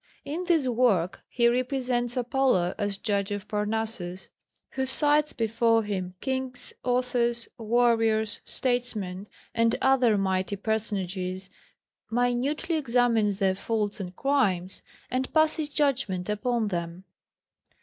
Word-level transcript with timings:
In 0.25 0.45
this 0.45 0.67
work 0.67 1.19
he 1.29 1.47
represents 1.47 2.17
Apollo 2.17 2.73
as 2.79 2.97
judge 2.97 3.29
of 3.29 3.47
Parnassus, 3.47 4.29
who 4.71 4.87
cites 4.87 5.31
before 5.31 5.83
him 5.83 6.15
kings, 6.21 6.73
authors, 6.83 7.47
warriors, 7.59 8.41
statesmen, 8.43 9.27
and 9.53 9.75
other 9.79 10.17
mighty 10.17 10.55
personages, 10.55 11.51
minutely 12.09 12.77
examines 12.77 13.37
their 13.37 13.53
faults 13.53 13.99
and 13.99 14.15
crimes, 14.15 14.81
and 15.11 15.31
passes 15.35 15.69
judgment 15.69 16.29
upon 16.29 16.69
them. 16.69 17.03